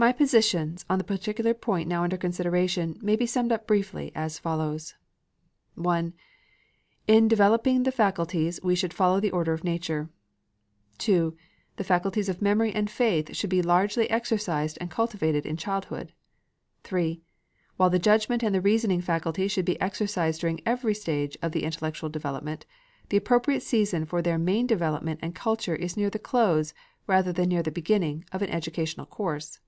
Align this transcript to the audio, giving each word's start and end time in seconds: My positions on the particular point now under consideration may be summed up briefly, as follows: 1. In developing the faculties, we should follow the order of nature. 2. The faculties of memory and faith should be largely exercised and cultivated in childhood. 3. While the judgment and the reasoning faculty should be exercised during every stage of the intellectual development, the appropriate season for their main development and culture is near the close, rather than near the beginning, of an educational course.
My 0.00 0.12
positions 0.12 0.84
on 0.88 0.98
the 0.98 1.04
particular 1.04 1.54
point 1.54 1.88
now 1.88 2.04
under 2.04 2.16
consideration 2.16 2.96
may 3.02 3.16
be 3.16 3.26
summed 3.26 3.50
up 3.50 3.66
briefly, 3.66 4.12
as 4.14 4.38
follows: 4.38 4.94
1. 5.74 6.12
In 7.08 7.26
developing 7.26 7.82
the 7.82 7.90
faculties, 7.90 8.60
we 8.62 8.76
should 8.76 8.94
follow 8.94 9.18
the 9.18 9.32
order 9.32 9.52
of 9.52 9.64
nature. 9.64 10.08
2. 10.98 11.36
The 11.78 11.82
faculties 11.82 12.28
of 12.28 12.40
memory 12.40 12.72
and 12.72 12.88
faith 12.88 13.34
should 13.34 13.50
be 13.50 13.60
largely 13.60 14.08
exercised 14.08 14.78
and 14.80 14.88
cultivated 14.88 15.44
in 15.44 15.56
childhood. 15.56 16.12
3. 16.84 17.20
While 17.76 17.90
the 17.90 17.98
judgment 17.98 18.44
and 18.44 18.54
the 18.54 18.60
reasoning 18.60 19.00
faculty 19.00 19.48
should 19.48 19.64
be 19.64 19.80
exercised 19.80 20.40
during 20.40 20.60
every 20.64 20.94
stage 20.94 21.36
of 21.42 21.50
the 21.50 21.64
intellectual 21.64 22.08
development, 22.08 22.66
the 23.08 23.16
appropriate 23.16 23.64
season 23.64 24.04
for 24.04 24.22
their 24.22 24.38
main 24.38 24.68
development 24.68 25.18
and 25.24 25.34
culture 25.34 25.74
is 25.74 25.96
near 25.96 26.08
the 26.08 26.20
close, 26.20 26.72
rather 27.08 27.32
than 27.32 27.48
near 27.48 27.64
the 27.64 27.72
beginning, 27.72 28.24
of 28.30 28.42
an 28.42 28.50
educational 28.50 29.04
course. 29.06 29.58